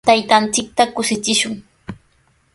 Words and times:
Taytanchikta 0.07 0.83
kushichishun. 0.95 1.55